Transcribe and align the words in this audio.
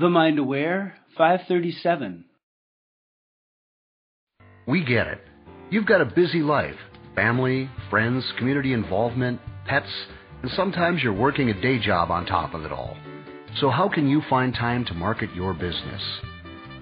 The 0.00 0.08
Mind 0.08 0.38
Aware, 0.38 0.94
537. 1.18 2.24
We 4.66 4.82
get 4.82 5.06
it. 5.06 5.20
You've 5.68 5.84
got 5.84 6.00
a 6.00 6.06
busy 6.06 6.40
life 6.40 6.76
family, 7.14 7.68
friends, 7.90 8.24
community 8.38 8.72
involvement, 8.72 9.42
pets, 9.66 9.90
and 10.40 10.50
sometimes 10.52 11.02
you're 11.02 11.12
working 11.12 11.50
a 11.50 11.60
day 11.60 11.78
job 11.78 12.10
on 12.10 12.24
top 12.24 12.54
of 12.54 12.64
it 12.64 12.72
all. 12.72 12.96
So, 13.58 13.68
how 13.68 13.90
can 13.90 14.08
you 14.08 14.22
find 14.30 14.54
time 14.54 14.86
to 14.86 14.94
market 14.94 15.34
your 15.34 15.52
business? 15.52 16.02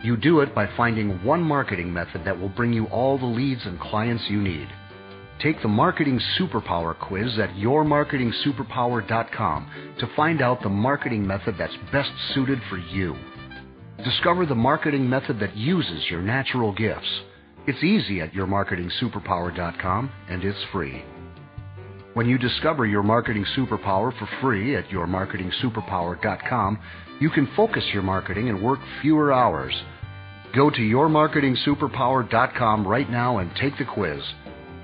You 0.04 0.16
do 0.16 0.38
it 0.38 0.54
by 0.54 0.68
finding 0.76 1.24
one 1.24 1.42
marketing 1.42 1.92
method 1.92 2.24
that 2.24 2.38
will 2.38 2.50
bring 2.50 2.72
you 2.72 2.84
all 2.86 3.18
the 3.18 3.26
leads 3.26 3.66
and 3.66 3.80
clients 3.80 4.22
you 4.30 4.40
need. 4.40 4.68
Take 5.40 5.62
the 5.62 5.68
Marketing 5.68 6.20
Superpower 6.38 6.98
quiz 6.98 7.38
at 7.38 7.50
yourmarketingsuperpower.com 7.50 9.70
to 10.00 10.10
find 10.16 10.42
out 10.42 10.60
the 10.62 10.68
marketing 10.68 11.24
method 11.24 11.54
that's 11.56 11.76
best 11.92 12.10
suited 12.34 12.60
for 12.68 12.78
you. 12.78 13.14
Discover 14.04 14.46
the 14.46 14.56
marketing 14.56 15.08
method 15.08 15.38
that 15.38 15.56
uses 15.56 16.10
your 16.10 16.22
natural 16.22 16.72
gifts. 16.72 17.20
It's 17.68 17.84
easy 17.84 18.20
at 18.20 18.32
yourmarketingsuperpower.com 18.32 20.10
and 20.28 20.44
it's 20.44 20.58
free. 20.72 21.04
When 22.14 22.28
you 22.28 22.36
discover 22.36 22.84
your 22.86 23.04
marketing 23.04 23.46
superpower 23.56 24.12
for 24.18 24.28
free 24.40 24.74
at 24.74 24.88
yourmarketingsuperpower.com, 24.88 26.78
you 27.20 27.30
can 27.30 27.46
focus 27.54 27.84
your 27.92 28.02
marketing 28.02 28.48
and 28.48 28.60
work 28.60 28.80
fewer 29.02 29.32
hours. 29.32 29.80
Go 30.52 30.68
to 30.68 30.80
yourmarketingsuperpower.com 30.80 32.88
right 32.88 33.08
now 33.08 33.38
and 33.38 33.54
take 33.54 33.78
the 33.78 33.84
quiz. 33.84 34.20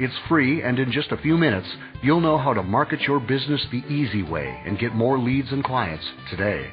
It's 0.01 0.15
free, 0.29 0.61
and 0.63 0.79
in 0.81 0.91
just 0.91 1.13
a 1.13 1.17
few 1.19 1.37
minutes, 1.39 1.69
you'll 2.03 2.21
know 2.21 2.37
how 2.37 2.53
to 2.53 2.65
market 2.65 3.01
your 3.03 3.21
business 3.21 3.65
the 3.71 3.85
easy 3.89 4.25
way 4.25 4.61
and 4.67 4.77
get 4.77 4.93
more 4.93 5.19
leads 5.19 5.53
and 5.53 5.63
clients 5.63 6.05
today. 6.31 6.73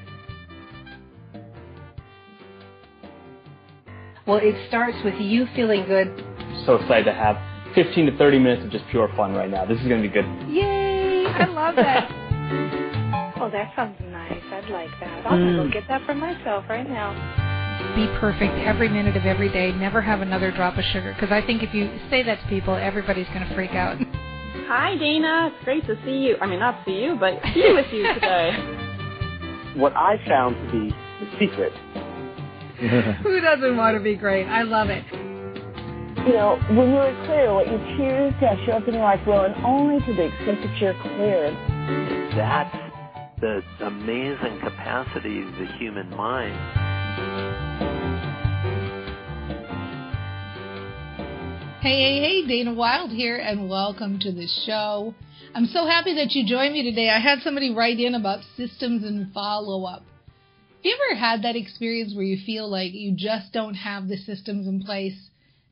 Well, 4.26 4.40
it 4.42 4.56
starts 4.68 4.98
with 5.04 5.16
you 5.20 5.46
feeling 5.56 5.86
good. 5.86 6.08
So 6.66 6.76
excited 6.76 7.06
to 7.06 7.14
have 7.14 7.38
15 7.76 8.08
to 8.08 8.18
30 8.18 8.40
minutes 8.40 8.64
of 8.64 8.72
just 8.72 8.86
pure 8.90 9.08
fun 9.16 9.34
right 9.34 9.50
now. 9.50 9.66
This 9.66 9.80
is 9.80 9.88
going 9.88 10.02
to 10.02 10.08
be 10.08 10.14
good. 10.14 10.26
Yay! 10.50 11.26
I 11.28 11.46
love 11.46 11.76
that. 11.76 12.10
oh, 13.40 13.50
that 13.52 13.72
sounds 13.76 13.98
nice. 14.02 14.42
I'd 14.52 14.70
like 14.70 14.90
that. 15.00 15.28
I'll 15.28 15.38
mm. 15.38 15.68
go 15.68 15.72
get 15.72 15.88
that 15.88 16.06
for 16.08 16.16
myself 16.16 16.66
right 16.70 16.90
now. 16.90 17.50
Be 17.96 18.08
perfect 18.20 18.54
every 18.66 18.90
minute 18.90 19.18
of 19.18 19.26
every 19.26 19.50
day. 19.50 19.72
Never 19.74 20.02
have 20.02 20.22
another 20.22 20.52
drop 20.52 20.78
of 20.78 20.84
sugar. 20.94 21.14
Because 21.14 21.32
I 21.32 21.46
think 21.46 21.64
if 21.64 21.74
you 21.74 21.90
say 22.10 22.24
that 22.24 22.42
to 22.42 22.48
people, 22.48 22.76
everybody's 22.76 23.28
going 23.28 23.48
to 23.48 23.54
freak 23.54 23.72
out. 23.72 23.98
Hi, 24.68 24.96
Dana. 24.96 25.52
It's 25.54 25.66
great 25.66 25.86
to 25.88 25.96
see 26.06 26.18
you. 26.20 26.38
I 26.40 26.48
mean, 26.48 26.60
not 26.60 26.86
see 26.86 27.04
you, 27.04 27.18
but 27.20 27.42
be 27.54 27.74
with 27.74 27.92
you 27.92 28.14
today. 28.14 28.52
what 29.76 29.94
I 29.96 30.18
found 30.28 30.56
to 30.56 30.72
be 30.72 30.96
the 31.20 31.32
secret. 31.40 31.74
Who 33.24 33.42
doesn't 33.42 33.78
want 33.78 33.98
to 33.98 34.04
be 34.04 34.16
great? 34.16 34.46
I 34.46 34.64
love 34.64 34.90
it. 34.90 35.04
You 36.26 36.34
know, 36.34 36.60
when 36.70 36.94
you're 36.94 37.26
clear, 37.26 37.54
what 37.54 37.68
you 37.68 37.78
choose 37.98 38.34
to 38.40 38.64
show 38.66 38.74
up 38.74 38.88
in 38.88 38.94
your 38.94 39.04
life 39.04 39.26
will, 39.26 39.42
and 39.42 39.56
only 39.66 40.00
to 40.06 40.14
the 40.14 40.26
extent 40.26 40.62
that 40.62 40.78
you're 40.78 40.94
clear. 41.02 41.52
That's 42.36 42.76
the 43.42 43.62
amazing 43.86 44.60
capacity 44.62 45.42
of 45.42 45.52
the 45.54 45.66
human 45.80 46.10
mind. 46.12 46.91
Hey, 51.82 52.00
hey, 52.00 52.20
hey, 52.20 52.48
Dana 52.48 52.74
Wilde 52.74 53.12
here, 53.12 53.38
and 53.38 53.68
welcome 53.68 54.20
to 54.20 54.32
the 54.32 54.48
show. 54.66 55.16
I'm 55.56 55.66
so 55.66 55.88
happy 55.88 56.14
that 56.14 56.32
you 56.32 56.46
joined 56.46 56.74
me 56.74 56.84
today. 56.84 57.10
I 57.10 57.20
had 57.20 57.42
somebody 57.42 57.74
write 57.74 58.00
in 58.00 58.14
about 58.14 58.44
systems 58.56 59.04
and 59.04 59.34
follow 59.34 59.84
up. 59.86 60.04
Have 60.04 60.86
you 60.86 60.98
ever 61.10 61.20
had 61.20 61.44
that 61.44 61.56
experience 61.56 62.14
where 62.16 62.24
you 62.24 62.38
feel 62.46 62.70
like 62.70 62.94
you 62.94 63.16
just 63.16 63.52
don't 63.52 63.74
have 63.74 64.08
the 64.08 64.18
systems 64.18 64.68
in 64.68 64.84
place 64.84 65.30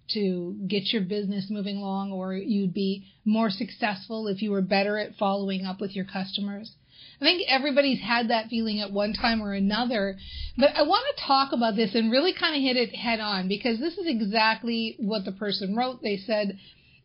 to 0.09 0.57
get 0.67 0.91
your 0.91 1.03
business 1.03 1.47
moving 1.49 1.77
along, 1.77 2.11
or 2.11 2.33
you'd 2.33 2.73
be 2.73 3.05
more 3.23 3.49
successful 3.49 4.27
if 4.27 4.41
you 4.41 4.51
were 4.51 4.61
better 4.61 4.97
at 4.97 5.15
following 5.15 5.63
up 5.63 5.79
with 5.79 5.95
your 5.95 6.05
customers? 6.05 6.71
I 7.21 7.25
think 7.25 7.43
everybody's 7.49 8.01
had 8.01 8.29
that 8.29 8.47
feeling 8.47 8.79
at 8.79 8.91
one 8.91 9.13
time 9.13 9.41
or 9.41 9.53
another. 9.53 10.17
But 10.57 10.75
I 10.75 10.83
want 10.83 11.05
to 11.15 11.25
talk 11.25 11.51
about 11.51 11.75
this 11.75 11.93
and 11.93 12.11
really 12.11 12.33
kind 12.33 12.55
of 12.55 12.61
hit 12.61 12.77
it 12.77 12.95
head 12.95 13.19
on 13.19 13.47
because 13.47 13.79
this 13.79 13.97
is 13.97 14.07
exactly 14.07 14.95
what 14.99 15.25
the 15.25 15.33
person 15.33 15.75
wrote. 15.75 16.01
They 16.01 16.17
said, 16.17 16.57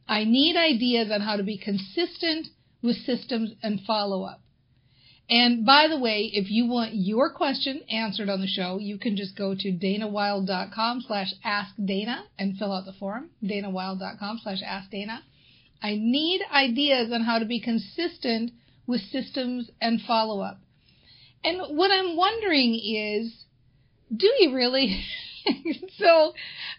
I 0.07 0.25
need 0.25 0.57
ideas 0.57 1.11
on 1.11 1.21
how 1.21 1.37
to 1.37 1.43
be 1.43 1.59
consistent 1.59 2.49
with 2.83 2.97
systems 3.05 3.55
and 3.63 3.81
follow 3.81 4.23
up. 4.25 4.41
And 5.29 5.65
by 5.65 5.89
the 5.89 5.99
way, 5.99 6.31
if 6.33 6.51
you 6.51 6.67
want 6.67 6.95
your 6.95 7.33
question 7.33 7.81
answered 7.91 8.29
on 8.29 8.43
the 8.43 8.47
show, 8.47 8.79
you 8.79 8.99
can 8.99 9.17
just 9.17 9.37
go 9.37 9.55
to 9.55 9.73
danawilde.com 9.73 11.01
slash 11.07 11.33
askdana 11.45 12.25
and 12.39 12.59
fill 12.59 12.73
out 12.73 12.85
the 12.85 12.93
form, 12.93 13.31
danawilde.com 13.43 14.41
slash 14.43 14.61
askdana. 14.63 15.21
I 15.83 15.97
need 15.97 16.43
ideas 16.53 17.11
on 17.11 17.23
how 17.23 17.39
to 17.39 17.47
be 17.47 17.59
consistent 17.59 18.53
with 18.87 19.01
systems 19.11 19.71
and 19.81 20.01
follow 20.01 20.41
up. 20.41 20.61
And 21.43 21.77
what 21.77 21.91
I'm 21.91 22.17
wondering 22.17 22.75
is, 22.75 23.45
do 24.15 24.31
you 24.39 24.55
really? 24.55 25.05
so 25.99 26.33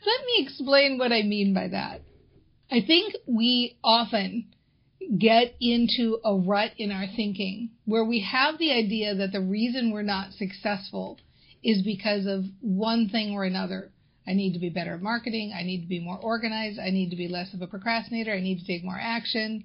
let 0.06 0.26
me 0.26 0.46
explain 0.46 0.98
what 0.98 1.12
I 1.12 1.22
mean 1.22 1.54
by 1.54 1.68
that. 1.70 2.02
I 2.72 2.82
think 2.86 3.16
we 3.28 3.78
often 3.84 4.48
get 5.20 5.56
into 5.62 6.20
a 6.26 6.36
rut 6.36 6.72
in 6.78 6.92
our 6.92 7.06
thinking 7.16 7.70
where 7.86 8.04
we 8.04 8.22
have 8.22 8.58
the 8.58 8.72
idea 8.72 9.14
that 9.16 9.32
the 9.32 9.42
reason 9.42 9.92
we're 9.92 10.02
not 10.02 10.34
successful 10.34 11.20
is 11.64 11.84
because 11.84 12.26
of 12.26 12.46
one 12.62 13.10
thing 13.10 13.34
or 13.34 13.44
another. 13.44 13.92
I 14.28 14.34
need 14.34 14.54
to 14.54 14.60
be 14.60 14.70
better 14.70 14.96
at 14.96 15.02
marketing. 15.02 15.54
I 15.56 15.62
need 15.62 15.82
to 15.82 15.88
be 15.88 16.00
more 16.00 16.18
organized. 16.18 16.80
I 16.80 16.90
need 16.90 17.12
to 17.12 17.16
be 17.16 17.28
less 17.28 17.54
of 17.54 17.62
a 17.62 17.68
procrastinator. 17.68 18.34
I 18.34 18.42
need 18.42 18.60
to 18.60 18.66
take 18.66 18.84
more 18.84 19.00
action. 19.00 19.64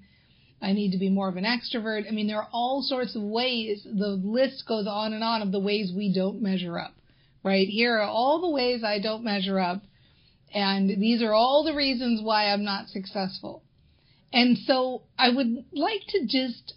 I 0.61 0.73
need 0.73 0.91
to 0.91 0.97
be 0.97 1.09
more 1.09 1.27
of 1.27 1.37
an 1.37 1.45
extrovert. 1.45 2.07
I 2.07 2.11
mean, 2.11 2.27
there 2.27 2.37
are 2.37 2.49
all 2.51 2.83
sorts 2.83 3.15
of 3.15 3.23
ways. 3.23 3.83
The 3.83 4.09
list 4.09 4.65
goes 4.67 4.85
on 4.87 5.13
and 5.13 5.23
on 5.23 5.41
of 5.41 5.51
the 5.51 5.59
ways 5.59 5.91
we 5.95 6.13
don't 6.13 6.41
measure 6.41 6.77
up, 6.77 6.93
right? 7.43 7.67
Here 7.67 7.97
are 7.97 8.07
all 8.07 8.41
the 8.41 8.49
ways 8.49 8.83
I 8.83 8.99
don't 8.99 9.23
measure 9.23 9.59
up. 9.59 9.81
And 10.53 10.89
these 10.89 11.23
are 11.23 11.33
all 11.33 11.63
the 11.63 11.73
reasons 11.73 12.21
why 12.21 12.51
I'm 12.51 12.63
not 12.63 12.89
successful. 12.89 13.63
And 14.33 14.57
so 14.57 15.03
I 15.17 15.29
would 15.29 15.65
like 15.71 16.01
to 16.09 16.25
just 16.27 16.73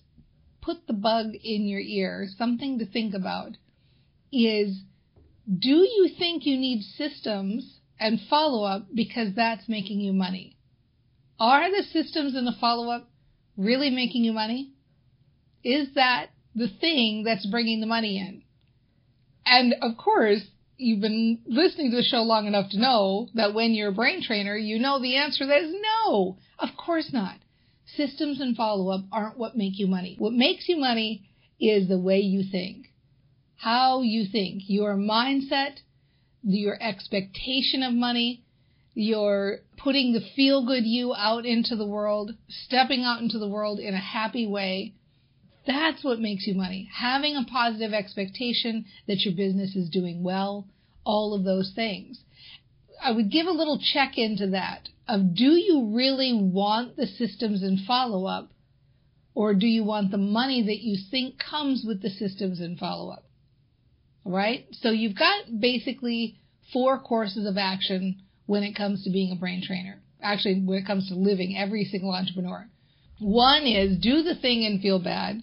put 0.63 0.87
the 0.87 0.93
bug 0.93 1.35
in 1.43 1.67
your 1.67 1.81
ear, 1.81 2.27
something 2.39 2.79
to 2.79 2.87
think 2.87 3.15
about 3.15 3.53
is 4.33 4.81
do 5.47 5.77
you 5.77 6.09
think 6.19 6.47
you 6.47 6.57
need 6.57 6.83
systems 6.83 7.81
and 8.01 8.19
follow 8.31 8.65
up 8.65 8.87
because 8.95 9.35
that's 9.35 9.69
making 9.69 10.01
you 10.01 10.13
money? 10.13 10.57
Are 11.39 11.71
the 11.71 11.83
systems 11.83 12.35
and 12.35 12.47
the 12.47 12.57
follow 12.59 12.91
up 12.91 13.09
really 13.57 13.91
making 13.91 14.25
you 14.25 14.33
money? 14.33 14.71
Is 15.63 15.89
that 15.95 16.31
the 16.55 16.69
thing 16.69 17.25
that's 17.25 17.47
bringing 17.47 17.81
the 17.81 17.87
money 17.87 18.19
in? 18.19 18.43
And 19.47 19.75
of 19.83 19.97
course, 19.97 20.41
you've 20.77 21.01
been 21.01 21.41
listening 21.47 21.91
to 21.91 21.97
the 21.99 22.03
show 22.03 22.23
long 22.23 22.47
enough 22.47 22.71
to 22.71 22.81
know 22.81 23.29
that 23.35 23.55
when 23.55 23.73
you're 23.73 23.91
a 23.91 23.93
brain 23.93 24.23
trainer, 24.23 24.57
you 24.57 24.79
know 24.79 25.01
the 25.01 25.17
answer 25.17 25.47
that 25.47 25.63
is 25.63 25.75
no. 26.05 26.39
Of 26.59 26.71
course 26.77 27.11
not. 27.13 27.37
Systems 27.97 28.41
and 28.41 28.57
follow 28.57 28.91
up 28.91 29.05
aren't 29.13 29.39
what 29.39 29.57
make 29.57 29.79
you 29.79 29.87
money. 29.87 30.17
What 30.19 30.33
makes 30.33 30.69
you 30.69 30.77
money 30.77 31.29
is 31.61 31.89
the 31.89 31.99
way 31.99 32.21
you 32.21 32.43
think. 32.51 32.87
How 33.57 34.03
you 34.03 34.27
think. 34.31 34.63
Your 34.67 34.97
mindset, 34.97 35.79
your 36.43 36.77
expectation 36.83 37.83
of 37.83 37.93
money, 37.93 38.44
you're 38.95 39.59
putting 39.77 40.13
the 40.13 40.25
feel 40.37 40.65
good 40.65 40.85
you 40.85 41.15
out 41.15 41.45
into 41.45 41.77
the 41.77 41.87
world, 41.87 42.33
stepping 42.49 43.03
out 43.03 43.21
into 43.21 43.39
the 43.39 43.49
world 43.49 43.81
in 43.81 43.93
a 43.93 44.01
happy 44.01 44.47
way. 44.47 44.95
That's 45.67 46.05
what 46.05 46.21
makes 46.21 46.47
you 46.47 46.55
money. 46.55 46.89
Having 46.95 47.37
a 47.37 47.45
positive 47.45 47.93
expectation 47.93 48.85
that 49.09 49.21
your 49.25 49.35
business 49.35 49.75
is 49.75 49.91
doing 49.91 50.23
well, 50.23 50.69
all 51.05 51.35
of 51.35 51.45
those 51.45 51.73
things. 51.75 52.21
I 53.03 53.11
would 53.11 53.31
give 53.31 53.47
a 53.47 53.53
little 53.53 53.81
check 53.81 54.17
into 54.17 54.49
that 54.49 54.89
of 55.09 55.35
do 55.35 55.53
you 55.53 55.91
really 55.95 56.33
want 56.33 56.97
the 56.97 57.07
systems 57.07 57.63
and 57.63 57.81
follow 57.81 58.27
up 58.27 58.51
or 59.35 59.55
do 59.55 59.67
you 59.67 59.83
want 59.83 60.11
the 60.11 60.19
money 60.19 60.63
that 60.63 60.81
you 60.81 60.97
think 61.11 61.39
comes 61.39 61.85
with 61.87 62.01
the 62.01 62.11
systems 62.11 62.61
and 62.61 62.79
follow 62.79 63.11
up? 63.11 63.25
All 64.25 64.33
right? 64.33 64.67
So 64.73 64.91
you've 64.91 65.19
got 65.19 65.61
basically 65.61 66.39
four 66.73 66.99
courses 66.99 67.47
of 67.47 67.59
action 67.59 68.23
when 68.47 68.63
it 68.63 68.77
comes 68.77 69.05
to 69.05 69.11
being 69.11 69.33
a 69.33 69.37
brain 69.37 69.63
trainer. 69.67 70.01
Actually, 70.23 70.61
when 70.61 70.79
it 70.79 70.87
comes 70.87 71.09
to 71.09 71.15
living, 71.15 71.57
every 71.57 71.85
single 71.85 72.13
entrepreneur. 72.13 72.69
One 73.19 73.65
is 73.65 73.99
do 73.99 74.23
the 74.23 74.35
thing 74.35 74.65
and 74.65 74.81
feel 74.81 74.99
bad. 74.99 75.43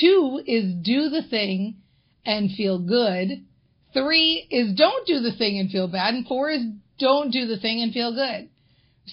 Two 0.00 0.42
is 0.46 0.74
do 0.82 1.08
the 1.08 1.22
thing 1.22 1.76
and 2.24 2.50
feel 2.52 2.78
good. 2.78 3.44
Three 3.92 4.46
is 4.50 4.74
don't 4.74 5.06
do 5.06 5.20
the 5.20 5.32
thing 5.32 5.58
and 5.58 5.70
feel 5.70 5.88
bad. 5.88 6.14
And 6.14 6.26
four 6.26 6.50
is 6.50 6.62
don't 6.98 7.30
do 7.30 7.46
the 7.46 7.58
thing 7.58 7.82
and 7.82 7.92
feel 7.92 8.14
good. 8.14 8.48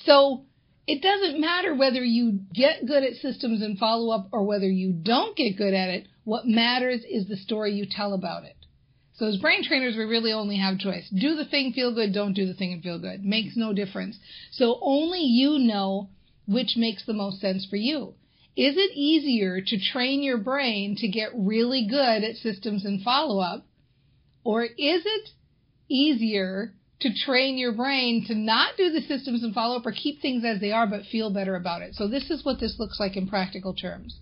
So 0.05 0.45
it 0.87 1.01
doesn't 1.01 1.39
matter 1.39 1.75
whether 1.75 2.03
you 2.03 2.39
get 2.53 2.85
good 2.85 3.03
at 3.03 3.15
systems 3.15 3.61
and 3.61 3.77
follow 3.77 4.13
up 4.13 4.29
or 4.31 4.43
whether 4.43 4.69
you 4.69 4.93
don't 4.93 5.35
get 5.35 5.57
good 5.57 5.73
at 5.73 5.89
it. 5.89 6.07
What 6.23 6.47
matters 6.47 7.01
is 7.09 7.27
the 7.27 7.37
story 7.37 7.73
you 7.73 7.85
tell 7.89 8.13
about 8.13 8.43
it. 8.43 8.55
So 9.19 9.27
as 9.27 9.37
brain 9.37 9.65
trainers, 9.65 9.97
we 9.97 10.05
really 10.05 10.31
only 10.31 10.55
have 10.55 10.79
choice. 10.79 11.09
Do 11.09 11.35
the 11.35 11.43
thing, 11.43 11.73
feel 11.73 11.93
good. 11.93 12.13
Don't 12.13 12.33
do 12.33 12.45
the 12.45 12.53
thing 12.53 12.71
and 12.71 12.81
feel 12.81 12.99
good. 12.99 13.25
Makes 13.25 13.57
no 13.57 13.73
difference. 13.73 14.17
So 14.51 14.79
only 14.81 15.21
you 15.21 15.59
know 15.59 16.09
which 16.47 16.77
makes 16.77 17.05
the 17.05 17.13
most 17.13 17.41
sense 17.41 17.65
for 17.69 17.75
you. 17.75 18.13
Is 18.55 18.75
it 18.77 18.95
easier 18.95 19.59
to 19.61 19.79
train 19.91 20.23
your 20.23 20.37
brain 20.37 20.95
to 20.99 21.07
get 21.09 21.29
really 21.35 21.85
good 21.85 22.23
at 22.23 22.37
systems 22.37 22.85
and 22.85 23.01
follow 23.03 23.41
up? 23.41 23.67
Or 24.45 24.63
is 24.63 25.03
it 25.05 25.29
easier 25.89 26.73
to 27.01 27.13
train 27.13 27.57
your 27.57 27.73
brain 27.73 28.25
to 28.27 28.35
not 28.35 28.77
do 28.77 28.89
the 28.89 29.01
systems 29.01 29.43
and 29.43 29.53
follow 29.53 29.77
up 29.77 29.85
or 29.85 29.91
keep 29.91 30.21
things 30.21 30.43
as 30.45 30.59
they 30.59 30.71
are 30.71 30.87
but 30.87 31.05
feel 31.05 31.29
better 31.29 31.55
about 31.55 31.81
it. 31.81 31.95
So 31.95 32.07
this 32.07 32.29
is 32.29 32.43
what 32.43 32.59
this 32.59 32.75
looks 32.77 32.99
like 32.99 33.15
in 33.15 33.27
practical 33.27 33.73
terms. 33.73 34.17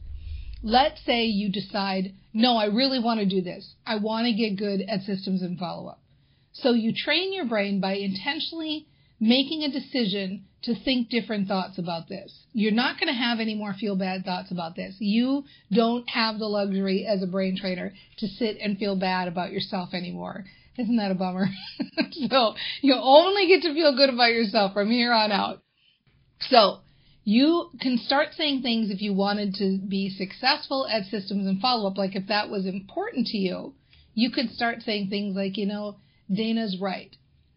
Let's 0.63 1.03
say 1.05 1.25
you 1.25 1.51
decide, 1.51 2.13
no, 2.33 2.57
I 2.57 2.65
really 2.65 2.99
want 2.99 3.19
to 3.19 3.25
do 3.25 3.41
this. 3.41 3.75
I 3.85 3.97
want 3.97 4.25
to 4.25 4.33
get 4.33 4.57
good 4.57 4.81
at 4.81 5.01
systems 5.01 5.41
and 5.41 5.57
follow 5.57 5.87
up. 5.87 6.01
So 6.53 6.73
you 6.73 6.93
train 6.93 7.33
your 7.33 7.45
brain 7.45 7.79
by 7.79 7.93
intentionally 7.93 8.87
making 9.19 9.63
a 9.63 9.71
decision 9.71 10.45
to 10.63 10.75
think 10.83 11.09
different 11.09 11.47
thoughts 11.47 11.77
about 11.77 12.09
this. 12.09 12.45
You're 12.53 12.71
not 12.71 12.99
going 12.99 13.07
to 13.07 13.19
have 13.19 13.39
any 13.39 13.55
more 13.55 13.73
feel 13.73 13.95
bad 13.95 14.25
thoughts 14.25 14.51
about 14.51 14.75
this. 14.75 14.95
You 14.99 15.43
don't 15.71 16.09
have 16.09 16.39
the 16.39 16.47
luxury 16.47 17.05
as 17.07 17.21
a 17.21 17.27
brain 17.27 17.57
trainer 17.59 17.93
to 18.17 18.27
sit 18.27 18.57
and 18.61 18.77
feel 18.77 18.95
bad 18.95 19.27
about 19.27 19.51
yourself 19.51 19.93
anymore. 19.93 20.45
Isn't 20.77 20.97
that 20.97 21.11
a 21.11 21.15
bummer? 21.15 21.47
so 22.29 22.55
you 22.81 22.95
only 22.95 23.47
get 23.47 23.61
to 23.63 23.73
feel 23.73 23.95
good 23.95 24.09
about 24.09 24.31
yourself 24.31 24.73
from 24.73 24.89
here 24.89 25.13
on 25.13 25.31
out. 25.31 25.61
So 26.49 26.79
you 27.27 27.69
can 27.81 27.97
start 27.97 28.29
saying 28.37 28.61
things 28.61 28.89
if 28.89 29.01
you 29.01 29.13
wanted 29.13 29.53
to 29.55 29.79
be 29.85 30.09
successful 30.09 30.87
at 30.89 31.03
systems 31.07 31.45
and 31.45 31.59
follow 31.59 31.89
up, 31.89 31.97
like 31.97 32.15
if 32.15 32.27
that 32.27 32.49
was 32.49 32.65
important 32.65 33.27
to 33.27 33.37
you, 33.37 33.73
you 34.13 34.31
could 34.31 34.49
start 34.51 34.81
saying 34.81 35.09
things 35.09 35.35
like, 35.35 35.57
you 35.57 35.65
know, 35.65 35.97
Dana's 36.33 36.77
right. 36.79 37.13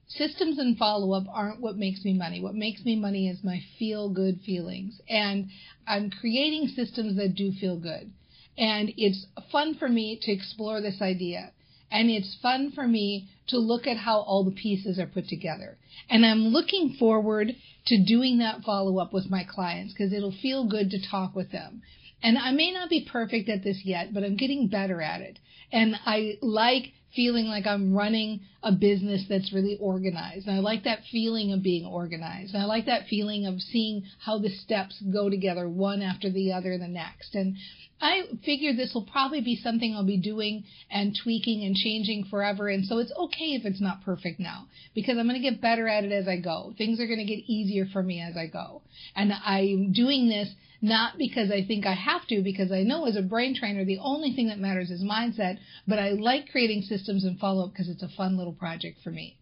Systems 0.08 0.58
and 0.58 0.76
follow 0.76 1.12
up 1.12 1.22
aren't 1.32 1.61
what 1.61 1.76
makes 1.76 2.05
me 2.05 2.12
money. 2.12 2.40
What 2.40 2.56
makes 2.56 2.84
me 2.84 2.96
money 2.96 3.28
is 3.28 3.44
my 3.44 3.62
feel 3.78 4.08
good 4.08 4.40
feelings. 4.44 5.00
And 5.08 5.50
I'm 5.87 6.11
creating 6.11 6.72
systems 6.75 7.14
that 7.19 7.37
do 7.37 7.52
feel 7.52 7.78
good. 7.78 8.11
And 8.58 8.93
it's 8.96 9.25
fun 9.52 9.76
for 9.76 9.88
me 9.88 10.19
to 10.22 10.32
explore 10.32 10.81
this 10.81 11.00
idea. 11.00 11.52
And 11.90 12.08
it's 12.10 12.37
fun 12.40 12.70
for 12.72 12.87
me 12.87 13.28
to 13.48 13.58
look 13.58 13.87
at 13.87 13.96
how 13.96 14.20
all 14.20 14.44
the 14.44 14.50
pieces 14.50 14.98
are 14.98 15.06
put 15.06 15.28
together. 15.28 15.76
And 16.08 16.25
I'm 16.25 16.48
looking 16.48 16.94
forward 16.98 17.56
to 17.87 18.04
doing 18.04 18.38
that 18.38 18.62
follow 18.62 18.98
up 18.98 19.12
with 19.12 19.28
my 19.28 19.44
clients 19.44 19.92
because 19.92 20.12
it'll 20.12 20.31
feel 20.32 20.69
good 20.69 20.90
to 20.90 21.10
talk 21.10 21.34
with 21.34 21.50
them. 21.50 21.82
And 22.22 22.38
I 22.38 22.52
may 22.52 22.70
not 22.70 22.90
be 22.90 23.08
perfect 23.10 23.48
at 23.48 23.64
this 23.64 23.84
yet, 23.84 24.12
but 24.12 24.22
I'm 24.22 24.37
getting 24.37 24.69
better 24.69 25.00
at 25.00 25.20
it. 25.20 25.38
And 25.72 25.96
I 26.04 26.38
like 26.42 26.92
feeling 27.14 27.46
like 27.46 27.66
I'm 27.66 27.94
running 27.94 28.40
a 28.62 28.72
business 28.72 29.24
that's 29.28 29.52
really 29.52 29.76
organized. 29.80 30.46
And 30.46 30.56
I 30.56 30.60
like 30.60 30.84
that 30.84 31.00
feeling 31.10 31.52
of 31.52 31.62
being 31.62 31.86
organized. 31.86 32.54
And 32.54 32.62
I 32.62 32.66
like 32.66 32.86
that 32.86 33.06
feeling 33.08 33.46
of 33.46 33.60
seeing 33.60 34.04
how 34.24 34.38
the 34.38 34.50
steps 34.50 35.02
go 35.12 35.28
together 35.28 35.68
one 35.68 36.02
after 36.02 36.30
the 36.30 36.52
other 36.52 36.78
the 36.78 36.88
next. 36.88 37.34
And 37.34 37.56
I 38.00 38.22
figure 38.44 38.72
this 38.72 38.92
will 38.94 39.04
probably 39.04 39.40
be 39.40 39.56
something 39.56 39.94
I'll 39.94 40.06
be 40.06 40.16
doing 40.16 40.64
and 40.90 41.16
tweaking 41.22 41.64
and 41.64 41.76
changing 41.76 42.24
forever. 42.30 42.68
And 42.68 42.86
so 42.86 42.98
it's 42.98 43.12
okay 43.12 43.52
if 43.54 43.64
it's 43.64 43.80
not 43.80 44.04
perfect 44.04 44.40
now 44.40 44.66
because 44.94 45.18
I'm 45.18 45.28
going 45.28 45.40
to 45.40 45.50
get 45.50 45.60
better 45.60 45.86
at 45.86 46.04
it 46.04 46.12
as 46.12 46.26
I 46.26 46.38
go. 46.40 46.74
Things 46.78 47.00
are 47.00 47.06
going 47.06 47.18
to 47.18 47.24
get 47.24 47.44
easier 47.46 47.86
for 47.92 48.02
me 48.02 48.20
as 48.20 48.36
I 48.36 48.46
go. 48.46 48.82
And 49.14 49.32
I'm 49.32 49.92
doing 49.92 50.28
this 50.28 50.48
not 50.82 51.19
because 51.19 51.50
I 51.50 51.65
think 51.65 51.87
I 51.87 51.94
have 51.94 52.27
to, 52.29 52.43
because 52.43 52.73
I 52.73 52.82
know 52.82 53.06
as 53.06 53.17
a 53.17 53.23
brain 53.23 53.55
trainer, 53.55 53.85
the 53.85 53.99
only 53.99 54.32
thing 54.32 54.49
that 54.49 54.59
matters 54.59 54.91
is 54.91 55.03
mindset, 55.03 55.59
but 55.87 55.99
I 55.99 56.11
like 56.11 56.50
creating 56.50 56.82
systems 56.82 57.25
and 57.25 57.38
follow 57.38 57.65
up 57.65 57.73
because 57.73 57.88
it's 57.88 58.03
a 58.03 58.09
fun 58.09 58.37
little 58.37 58.53
project 58.53 58.99
for 59.03 59.11
me. 59.11 59.37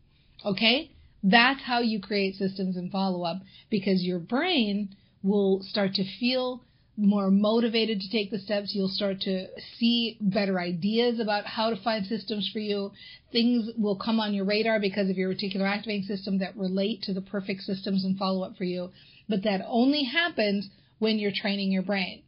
Okay? 0.45 0.91
That's 1.23 1.63
how 1.63 1.81
you 1.81 2.01
create 2.01 2.37
systems 2.37 2.77
and 2.77 2.91
follow 2.91 3.25
up 3.25 3.43
because 3.71 4.03
your 4.03 4.19
brain 4.19 4.91
will 5.23 5.63
start 5.63 5.95
to 5.95 6.05
feel 6.19 6.63
more 6.97 7.31
motivated 7.31 8.01
to 8.01 8.11
take 8.11 8.31
the 8.33 8.39
steps. 8.41 8.75
You'll 8.75 8.89
start 8.89 9.21
to 9.21 9.47
see 9.79 10.19
better 10.21 10.59
ideas 10.59 11.21
about 11.21 11.47
how 11.47 11.71
to 11.71 11.77
find 11.77 12.05
systems 12.05 12.51
for 12.53 12.59
you. 12.59 12.91
Things 13.31 13.71
will 13.79 13.97
come 13.97 14.19
on 14.19 14.35
your 14.35 14.45
radar 14.45 14.81
because 14.81 15.09
of 15.09 15.17
your 15.17 15.33
reticular 15.33 15.69
activating 15.69 16.03
system 16.03 16.39
that 16.39 16.57
relate 16.57 17.03
to 17.03 17.15
the 17.15 17.21
perfect 17.21 17.63
systems 17.63 18.05
and 18.05 18.19
follow 18.19 18.43
up 18.45 18.57
for 18.57 18.65
you. 18.65 18.91
But 19.29 19.45
that 19.45 19.65
only 19.69 20.05
happens 20.05 20.69
when 20.99 21.19
you're 21.19 21.33
training 21.33 21.73
your 21.73 21.83
brain. 21.83 22.23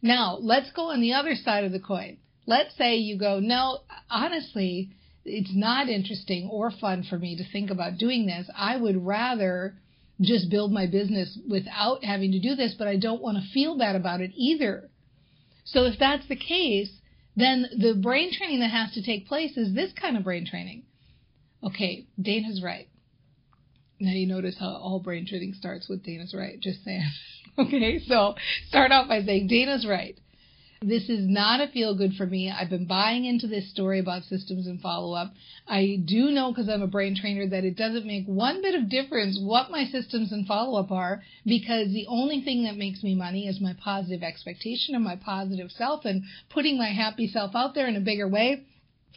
Now, 0.00 0.38
let's 0.40 0.70
go 0.72 0.90
on 0.90 1.00
the 1.00 1.12
other 1.12 1.34
side 1.34 1.64
of 1.64 1.72
the 1.72 1.80
coin. 1.80 2.18
Let's 2.46 2.76
say 2.76 2.96
you 2.96 3.18
go, 3.18 3.38
no, 3.38 3.78
honestly, 4.10 4.90
it's 5.24 5.54
not 5.54 5.88
interesting 5.88 6.48
or 6.50 6.70
fun 6.70 7.04
for 7.04 7.18
me 7.18 7.36
to 7.36 7.44
think 7.52 7.70
about 7.70 7.98
doing 7.98 8.26
this. 8.26 8.50
I 8.56 8.76
would 8.76 9.06
rather 9.06 9.76
just 10.20 10.50
build 10.50 10.72
my 10.72 10.86
business 10.86 11.38
without 11.48 12.04
having 12.04 12.32
to 12.32 12.40
do 12.40 12.54
this, 12.54 12.74
but 12.76 12.88
I 12.88 12.96
don't 12.96 13.22
want 13.22 13.38
to 13.38 13.52
feel 13.52 13.78
bad 13.78 13.96
about 13.96 14.20
it 14.20 14.32
either. 14.34 14.90
So 15.64 15.84
if 15.84 15.98
that's 15.98 16.26
the 16.26 16.36
case, 16.36 16.90
then 17.36 17.66
the 17.78 17.94
brain 17.94 18.32
training 18.32 18.60
that 18.60 18.70
has 18.70 18.92
to 18.94 19.02
take 19.02 19.26
place 19.26 19.56
is 19.56 19.72
this 19.72 19.92
kind 19.92 20.16
of 20.16 20.24
brain 20.24 20.46
training. 20.46 20.82
Okay, 21.64 22.06
Dana's 22.20 22.60
right. 22.62 22.88
Now 24.02 24.10
you 24.10 24.26
notice 24.26 24.56
how 24.58 24.66
all 24.66 24.98
brain 24.98 25.26
training 25.28 25.54
starts 25.54 25.88
with 25.88 26.02
Dana's 26.02 26.34
right, 26.36 26.58
just 26.58 26.82
saying. 26.84 27.08
okay, 27.58 28.00
so 28.00 28.34
start 28.66 28.90
off 28.90 29.06
by 29.06 29.22
saying 29.22 29.46
Dana's 29.46 29.86
right. 29.88 30.18
This 30.80 31.08
is 31.08 31.28
not 31.28 31.60
a 31.60 31.68
feel 31.68 31.94
good 31.94 32.14
for 32.14 32.26
me. 32.26 32.50
I've 32.50 32.68
been 32.68 32.88
buying 32.88 33.24
into 33.24 33.46
this 33.46 33.70
story 33.70 34.00
about 34.00 34.24
systems 34.24 34.66
and 34.66 34.80
follow 34.80 35.14
up. 35.14 35.32
I 35.68 36.02
do 36.04 36.32
know 36.32 36.50
because 36.50 36.68
I'm 36.68 36.82
a 36.82 36.88
brain 36.88 37.14
trainer 37.14 37.46
that 37.46 37.62
it 37.62 37.76
doesn't 37.76 38.04
make 38.04 38.26
one 38.26 38.60
bit 38.60 38.74
of 38.74 38.90
difference 38.90 39.38
what 39.40 39.70
my 39.70 39.84
systems 39.84 40.32
and 40.32 40.48
follow 40.48 40.80
up 40.80 40.90
are 40.90 41.22
because 41.46 41.92
the 41.92 42.08
only 42.08 42.40
thing 42.40 42.64
that 42.64 42.76
makes 42.76 43.04
me 43.04 43.14
money 43.14 43.46
is 43.46 43.60
my 43.60 43.76
positive 43.84 44.24
expectation 44.24 44.96
of 44.96 45.02
my 45.02 45.14
positive 45.14 45.70
self 45.70 46.04
and 46.04 46.24
putting 46.50 46.76
my 46.76 46.88
happy 46.88 47.28
self 47.28 47.54
out 47.54 47.76
there 47.76 47.86
in 47.86 47.94
a 47.94 48.00
bigger 48.00 48.26
way 48.26 48.64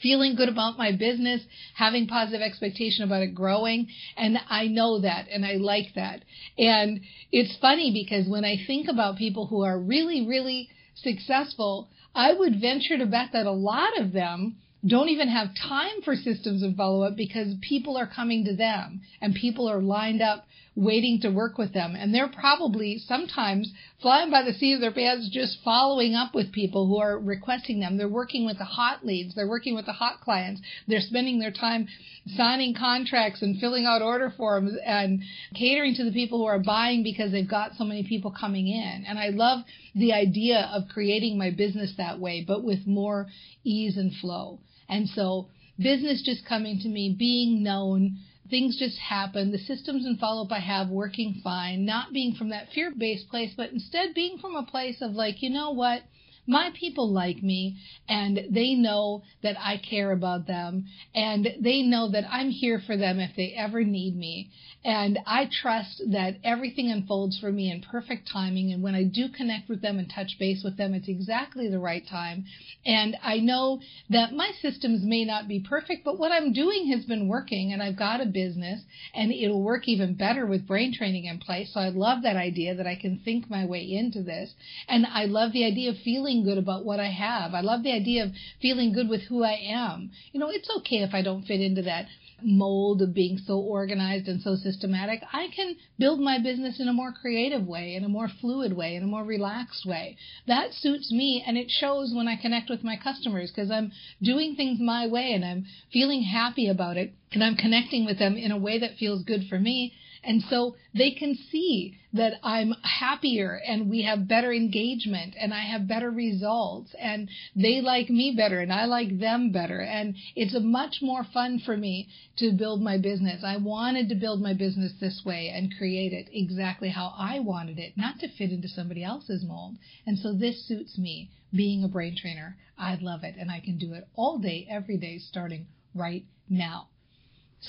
feeling 0.02 0.36
good 0.36 0.50
about 0.50 0.78
my 0.78 0.92
business, 0.92 1.42
having 1.76 2.08
positive 2.08 2.42
expectation 2.42 3.04
about 3.04 3.22
it 3.22 3.34
growing. 3.36 3.88
And 4.18 4.38
I 4.50 4.68
know 4.68 5.02
that 5.02 5.28
and 5.32 5.46
I 5.46 5.54
like 5.54 5.94
that. 5.96 6.24
And 6.58 7.02
it's 7.32 7.58
funny 7.58 7.92
because 7.94 8.28
when 8.28 8.46
I 8.46 8.58
think 8.68 8.88
about 8.88 9.18
people 9.18 9.48
who 9.48 9.64
are 9.64 9.80
really, 9.80 10.26
really 10.28 10.70
successful, 10.96 11.90
I 12.14 12.34
would 12.34 12.62
venture 12.62 12.98
to 12.98 13.06
bet 13.06 13.30
that 13.34 13.46
a 13.46 13.52
lot 13.52 14.00
of 14.00 14.14
them 14.14 14.58
don't 14.88 15.10
even 15.10 15.28
have 15.28 15.50
time 15.56 16.02
for 16.04 16.16
systems 16.16 16.62
of 16.62 16.76
follow 16.76 17.04
up 17.04 17.16
because 17.16 17.56
people 17.62 17.98
are 17.98 18.08
coming 18.08 18.46
to 18.46 18.56
them 18.56 19.02
and 19.20 19.34
people 19.34 19.68
are 19.68 19.82
lined 19.82 20.22
up 20.22 20.46
waiting 20.76 21.22
to 21.22 21.30
work 21.30 21.58
with 21.58 21.74
them. 21.74 21.96
And 21.96 22.14
they're 22.14 22.28
probably 22.28 23.00
sometimes 23.00 23.72
flying 24.02 24.30
by 24.30 24.44
the 24.44 24.54
seat 24.54 24.74
of 24.74 24.82
their 24.82 24.92
pants 24.92 25.30
just 25.32 25.60
following 25.64 26.16
up 26.16 26.36
with 26.36 26.52
people 26.52 26.88
who 26.88 26.98
are 26.98 27.18
requesting 27.18 27.80
them. 27.80 27.98
They're 27.98 28.10
working 28.10 28.46
with 28.46 28.58
the 28.58 28.66
hot 28.66 29.06
leads. 29.06 29.36
They're 29.36 29.48
working 29.48 29.76
with 29.76 29.86
the 29.86 29.94
hot 29.94 30.20
clients. 30.22 30.62
They're 30.88 31.00
spending 31.00 31.40
their 31.40 31.52
time 31.52 31.88
signing 32.36 32.76
contracts 32.76 33.42
and 33.42 33.60
filling 33.60 33.86
out 33.86 34.02
order 34.02 34.34
forms 34.36 34.74
and 34.86 35.22
catering 35.54 35.96
to 35.96 36.04
the 36.04 36.12
people 36.12 36.40
who 36.40 36.46
are 36.46 36.60
buying 36.60 37.04
because 37.04 37.32
they've 37.32 37.50
got 37.50 37.76
so 37.78 37.86
many 37.86 38.04
people 38.04 38.32
coming 38.38 38.68
in. 38.68 39.06
And 39.08 39.18
I 39.18 39.30
love 39.30 39.64
the 39.96 40.12
idea 40.12 40.70
of 40.74 40.90
creating 40.90 41.38
my 41.38 41.52
business 41.52 41.94
that 41.98 42.20
way, 42.20 42.44
but 42.46 42.64
with 42.64 42.86
more 42.86 43.28
ease 43.64 43.96
and 43.96 44.14
flow. 44.14 44.60
And 44.90 45.08
so 45.08 45.48
business 45.78 46.22
just 46.22 46.46
coming 46.46 46.80
to 46.80 46.90
me, 46.90 47.16
being 47.18 47.64
known, 47.64 48.18
things 48.50 48.78
just 48.78 48.98
happen, 48.98 49.52
the 49.52 49.58
systems 49.58 50.06
and 50.06 50.20
follow 50.20 50.46
up 50.46 50.52
I 50.52 50.60
have 50.60 50.90
working 50.90 51.42
fine, 51.44 51.86
not 51.86 52.14
being 52.14 52.36
from 52.36 52.50
that 52.50 52.72
fear 52.74 52.92
based 52.96 53.30
place, 53.30 53.54
but 53.56 53.72
instead 53.72 54.14
being 54.14 54.38
from 54.38 54.56
a 54.56 54.64
place 54.64 55.02
of 55.02 55.12
like, 55.12 55.42
you 55.42 55.50
know 55.50 55.72
what? 55.72 56.02
My 56.48 56.72
people 56.80 57.12
like 57.12 57.42
me 57.42 57.78
and 58.08 58.40
they 58.50 58.74
know 58.74 59.24
that 59.44 59.56
I 59.60 59.78
care 59.78 60.12
about 60.12 60.48
them 60.48 60.86
and 61.14 61.48
they 61.60 61.82
know 61.82 62.12
that 62.12 62.26
I'm 62.30 62.50
here 62.50 62.82
for 62.86 62.96
them 62.98 63.20
if 63.20 63.36
they 63.36 63.54
ever 63.58 63.84
need 63.84 64.16
me. 64.16 64.50
And 64.84 65.18
I 65.26 65.50
trust 65.52 66.04
that 66.12 66.38
everything 66.44 66.92
unfolds 66.92 67.40
for 67.40 67.52
me 67.52 67.72
in 67.72 67.82
perfect 67.82 68.30
timing. 68.32 68.72
And 68.72 68.84
when 68.84 68.94
I 68.94 69.04
do 69.04 69.30
connect 69.30 69.68
with 69.68 69.82
them 69.82 69.98
and 69.98 70.08
touch 70.08 70.38
base 70.38 70.64
with 70.64 70.78
them, 70.78 70.94
it's 70.94 71.08
exactly 71.08 71.68
the 71.68 71.80
right 71.80 72.08
time. 72.08 72.46
And 72.86 73.18
I 73.24 73.40
know 73.40 73.82
that 74.12 74.34
my 74.34 74.52
systems 74.62 75.04
may 75.04 75.26
not 75.26 75.48
be 75.48 75.60
perfect, 75.60 76.06
but 76.06 76.20
what 76.20 76.32
I'm 76.32 76.54
doing 76.54 76.92
has 76.92 77.04
been 77.06 77.28
working 77.28 77.74
and 77.74 77.82
I've 77.82 77.98
got 77.98 78.22
a 78.22 78.26
business 78.26 78.82
and 79.16 79.32
it'll 79.32 79.64
work 79.64 79.88
even 79.88 80.14
better 80.14 80.46
with 80.46 80.68
brain 80.68 80.94
training 80.94 81.26
in 81.26 81.40
place. 81.40 81.74
So 81.74 81.80
I 81.80 81.90
love 81.90 82.22
that 82.22 82.36
idea 82.36 82.76
that 82.76 82.86
I 82.86 82.96
can 82.96 83.20
think 83.26 83.50
my 83.50 83.66
way 83.66 83.82
into 83.82 84.22
this. 84.22 84.54
And 84.88 85.08
I 85.08 85.26
love 85.26 85.52
the 85.52 85.66
idea 85.66 85.90
of 85.90 85.98
feeling 85.98 86.35
good 86.44 86.58
about 86.58 86.86
what 86.86 87.00
I 87.00 87.10
have. 87.10 87.54
I 87.54 87.62
love 87.62 87.84
the 87.84 87.92
idea 87.92 88.26
of 88.26 88.32
feeling 88.62 88.94
good 88.94 89.10
with 89.10 89.22
who 89.22 89.44
I 89.44 89.58
am. 89.70 90.12
You 90.32 90.40
know, 90.40 90.50
it's 90.50 90.70
okay 90.78 90.98
if 90.98 91.14
I 91.14 91.22
don't 91.22 91.46
fit 91.46 91.62
into 91.62 91.84
that 91.84 92.08
mold 92.42 93.02
of 93.02 93.14
being 93.14 93.38
so 93.38 93.60
organized 93.60 94.28
and 94.28 94.42
so 94.42 94.56
systematic, 94.56 95.22
I 95.32 95.48
can 95.56 95.76
build 95.98 96.20
my 96.20 96.38
business 96.40 96.80
in 96.80 96.88
a 96.88 96.94
more 96.94 97.12
creative 97.12 97.66
way, 97.66 97.96
in 97.96 98.04
a 98.04 98.10
more 98.10 98.28
fluid 98.28 98.74
way, 98.74 98.96
in 98.96 99.04
a 99.04 99.08
more 99.08 99.24
relaxed 99.24 99.86
way. 99.86 100.18
That 100.48 100.74
suits 100.74 101.12
me 101.12 101.44
and 101.46 101.58
it 101.58 101.72
shows 101.72 102.14
when 102.14 102.28
I 102.28 102.36
connect 102.36 102.70
with 102.70 102.84
my 102.84 102.98
customers 102.98 103.52
because 103.52 103.72
I'm 103.72 103.92
doing 104.22 104.56
things 104.56 104.80
my 104.80 105.08
way 105.08 105.32
and 105.34 105.46
I'm 105.46 105.66
feeling 105.92 106.24
happy 106.24 106.68
about 106.68 106.98
it 106.98 107.14
and 107.36 107.44
I'm 107.44 107.56
connecting 107.56 108.06
with 108.06 108.18
them 108.18 108.36
in 108.36 108.52
a 108.52 108.58
way 108.58 108.80
that 108.80 108.98
feels 108.98 109.24
good 109.24 109.48
for 109.48 109.60
me 109.60 109.94
and 110.26 110.42
so 110.50 110.76
they 110.94 111.12
can 111.12 111.36
see 111.36 112.00
that 112.14 112.40
I'm 112.42 112.74
happier 112.82 113.62
and 113.68 113.90
we 113.90 114.02
have 114.02 114.28
better 114.28 114.52
engagement 114.52 115.36
and 115.40 115.54
I 115.54 115.60
have 115.60 115.88
better 115.88 116.10
results 116.10 116.96
and 117.00 117.30
they 117.56 117.80
like 117.82 118.10
me 118.10 118.34
better 118.36 118.60
and 118.60 118.74
I 118.74 118.86
like 118.86 119.20
them 119.20 119.52
better. 119.52 119.82
And 119.82 120.16
it's 120.36 120.56
much 120.60 120.98
more 121.02 121.24
fun 121.24 121.60
for 121.60 121.78
me 121.78 122.10
to 122.38 122.54
build 122.54 122.82
my 122.82 122.98
business. 122.98 123.44
I 123.44 123.58
wanted 123.58 124.10
to 124.10 124.16
build 124.16 124.42
my 124.42 124.54
business 124.54 124.94
this 125.00 125.22
way 125.24 125.50
and 125.50 125.76
create 125.78 126.12
it 126.12 126.28
exactly 126.34 126.90
how 126.90 127.14
I 127.16 127.40
wanted 127.40 127.78
it, 127.78 127.96
not 127.96 128.20
to 128.20 128.28
fit 128.28 128.50
into 128.50 128.68
somebody 128.68 129.04
else's 129.04 129.44
mold. 129.44 129.76
And 130.08 130.18
so 130.18 130.34
this 130.34 130.66
suits 130.68 130.98
me 130.98 131.30
being 131.54 131.84
a 131.84 131.88
brain 131.88 132.16
trainer. 132.20 132.58
I 132.80 132.96
love 132.96 133.24
it 133.24 133.36
and 133.38 133.52
I 133.52 133.60
can 133.60 133.78
do 133.78 133.94
it 133.94 134.08
all 134.16 134.40
day, 134.40 134.66
every 134.68 134.98
day, 134.98 135.20
starting 135.20 135.68
right 135.94 136.26
now. 136.50 136.88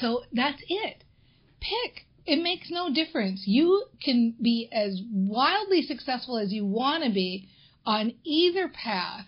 So 0.00 0.24
that's 0.32 0.62
it. 0.68 1.04
Pick 1.60 2.06
it 2.26 2.42
makes 2.42 2.70
no 2.70 2.92
difference. 2.92 3.44
You 3.46 3.84
can 4.02 4.34
be 4.42 4.68
as 4.72 5.00
wildly 5.12 5.82
successful 5.82 6.38
as 6.38 6.52
you 6.52 6.66
want 6.66 7.04
to 7.04 7.10
be 7.10 7.48
on 7.84 8.14
either 8.24 8.66
path. 8.66 9.26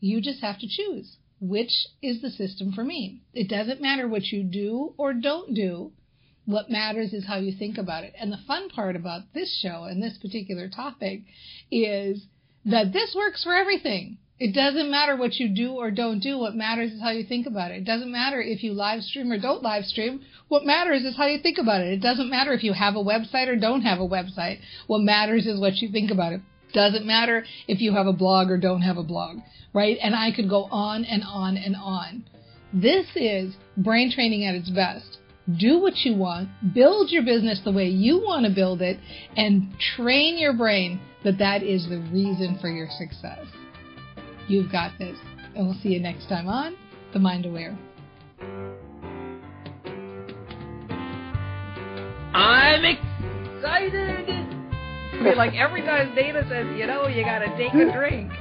You 0.00 0.20
just 0.20 0.40
have 0.40 0.58
to 0.58 0.66
choose 0.68 1.16
which 1.42 1.88
is 2.00 2.22
the 2.22 2.30
system 2.30 2.72
for 2.72 2.84
me. 2.84 3.20
It 3.34 3.48
doesn't 3.48 3.82
matter 3.82 4.06
what 4.06 4.26
you 4.26 4.44
do 4.44 4.94
or 4.96 5.12
don't 5.12 5.54
do. 5.54 5.90
What 6.44 6.70
matters 6.70 7.12
is 7.12 7.26
how 7.26 7.38
you 7.38 7.52
think 7.52 7.78
about 7.78 8.04
it. 8.04 8.14
And 8.16 8.32
the 8.32 8.38
fun 8.46 8.70
part 8.70 8.94
about 8.94 9.32
this 9.34 9.58
show 9.60 9.82
and 9.82 10.00
this 10.00 10.16
particular 10.18 10.68
topic 10.68 11.22
is 11.68 12.26
that 12.64 12.92
this 12.92 13.12
works 13.16 13.42
for 13.42 13.52
everything. 13.52 14.18
It 14.42 14.54
doesn't 14.54 14.90
matter 14.90 15.14
what 15.14 15.36
you 15.36 15.48
do 15.54 15.74
or 15.74 15.92
don't 15.92 16.18
do. 16.18 16.36
What 16.36 16.56
matters 16.56 16.90
is 16.90 17.00
how 17.00 17.10
you 17.10 17.22
think 17.22 17.46
about 17.46 17.70
it. 17.70 17.76
It 17.76 17.84
doesn't 17.84 18.10
matter 18.10 18.42
if 18.42 18.64
you 18.64 18.72
live 18.72 19.04
stream 19.04 19.30
or 19.30 19.38
don't 19.38 19.62
live 19.62 19.84
stream. 19.84 20.20
What 20.48 20.64
matters 20.64 21.04
is 21.04 21.16
how 21.16 21.26
you 21.26 21.38
think 21.40 21.58
about 21.58 21.80
it. 21.80 21.92
It 21.92 22.02
doesn't 22.02 22.28
matter 22.28 22.52
if 22.52 22.64
you 22.64 22.72
have 22.72 22.96
a 22.96 23.04
website 23.04 23.46
or 23.46 23.54
don't 23.54 23.82
have 23.82 24.00
a 24.00 24.08
website. 24.08 24.58
What 24.88 25.02
matters 25.02 25.46
is 25.46 25.60
what 25.60 25.76
you 25.76 25.92
think 25.92 26.10
about 26.10 26.32
it. 26.32 26.40
Doesn't 26.74 27.06
matter 27.06 27.44
if 27.68 27.80
you 27.80 27.92
have 27.92 28.08
a 28.08 28.12
blog 28.12 28.50
or 28.50 28.58
don't 28.58 28.82
have 28.82 28.96
a 28.96 29.04
blog, 29.04 29.36
right? 29.72 29.96
And 30.02 30.12
I 30.12 30.32
could 30.34 30.48
go 30.48 30.64
on 30.72 31.04
and 31.04 31.22
on 31.22 31.56
and 31.56 31.76
on. 31.76 32.24
This 32.72 33.06
is 33.14 33.54
brain 33.76 34.10
training 34.10 34.44
at 34.44 34.56
its 34.56 34.70
best. 34.70 35.18
Do 35.56 35.78
what 35.78 35.98
you 35.98 36.16
want, 36.16 36.48
build 36.74 37.12
your 37.12 37.22
business 37.22 37.60
the 37.64 37.70
way 37.70 37.86
you 37.86 38.18
want 38.18 38.44
to 38.46 38.52
build 38.52 38.82
it, 38.82 38.98
and 39.36 39.72
train 39.94 40.36
your 40.36 40.54
brain 40.54 41.00
that 41.22 41.38
that 41.38 41.62
is 41.62 41.88
the 41.88 41.98
reason 42.12 42.58
for 42.60 42.68
your 42.68 42.88
success. 42.98 43.46
You've 44.48 44.70
got 44.70 44.92
this. 44.98 45.16
And 45.54 45.66
we'll 45.66 45.78
see 45.82 45.90
you 45.90 46.00
next 46.00 46.28
time 46.28 46.48
on 46.48 46.76
The 47.12 47.18
Mind 47.18 47.46
Aware. 47.46 47.78
I'm 52.34 52.84
excited! 52.84 54.28
I 55.12 55.22
mean, 55.22 55.36
like 55.36 55.54
every 55.54 55.82
time 55.82 56.14
Dana 56.14 56.42
says, 56.48 56.66
you 56.76 56.86
know, 56.86 57.06
you 57.06 57.24
gotta 57.24 57.54
take 57.56 57.74
a 57.74 57.92
drink. 57.92 58.32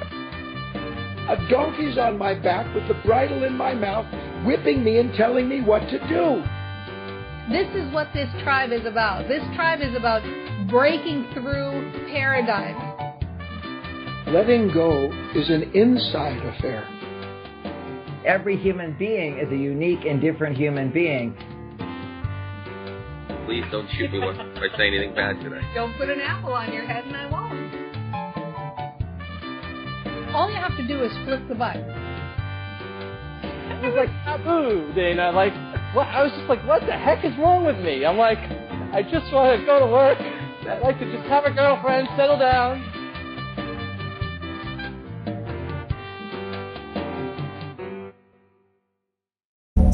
A 1.30 1.38
donkey's 1.50 1.98
on 1.98 2.18
my 2.18 2.34
back 2.34 2.74
with 2.74 2.88
the 2.88 2.96
bridle 3.06 3.44
in 3.44 3.56
my 3.56 3.74
mouth, 3.74 4.06
whipping 4.46 4.84
me 4.84 4.98
and 5.00 5.14
telling 5.14 5.48
me 5.48 5.62
what 5.62 5.82
to 5.90 6.00
do. 6.08 6.42
This 7.52 7.68
is 7.76 7.94
what 7.94 8.08
this 8.14 8.30
tribe 8.44 8.72
is 8.72 8.86
about. 8.86 9.28
This 9.28 9.44
tribe 9.56 9.82
is 9.82 9.96
about 9.96 10.24
breaking 10.70 11.28
through 11.34 11.92
paradigms 12.10 12.91
Letting 14.32 14.72
go 14.74 15.12
is 15.36 15.50
an 15.50 15.64
inside 15.74 16.38
affair. 16.56 16.88
Every 18.26 18.56
human 18.56 18.96
being 18.98 19.38
is 19.38 19.52
a 19.52 19.58
unique 19.58 20.06
and 20.06 20.22
different 20.22 20.56
human 20.56 20.90
being. 20.90 21.36
Please 23.46 23.66
don't 23.72 23.90
shoot 23.98 24.10
me 24.10 24.20
one 24.20 24.38
by 24.56 24.70
saying 24.78 24.94
anything 24.94 25.14
bad 25.16 25.42
today. 25.42 25.60
Don't 25.76 25.94
put 25.98 26.10
an 26.10 26.22
apple 26.22 26.54
on 26.54 26.72
your 26.72 26.86
head 26.86 27.04
and 27.04 27.18
I 27.18 27.30
won't. 27.30 27.52
All 30.34 30.50
you 30.50 30.56
have 30.56 30.78
to 30.78 30.88
do 30.88 31.04
is 31.04 31.12
flip 31.26 31.46
the 31.50 31.56
button. 31.56 31.84
It 33.44 33.84
was 33.84 33.96
like 33.98 34.10
taboo, 34.24 34.94
Dana. 34.96 35.32
Like, 35.34 35.52
what? 35.94 36.08
I 36.08 36.24
was 36.24 36.32
just 36.32 36.48
like, 36.48 36.66
what 36.66 36.86
the 36.86 36.94
heck 36.94 37.26
is 37.26 37.38
wrong 37.38 37.66
with 37.66 37.80
me? 37.84 38.06
I'm 38.06 38.18
like, 38.18 38.40
I 38.94 39.02
just 39.04 39.34
want 39.34 39.60
to 39.60 39.66
go 39.66 39.80
to 39.80 39.88
work. 39.88 40.18
I'd 40.20 40.80
like 40.82 41.00
to 41.00 41.12
just 41.12 41.28
have 41.28 41.44
a 41.44 41.52
girlfriend, 41.52 42.08
settle 42.16 42.40
down. 42.40 42.91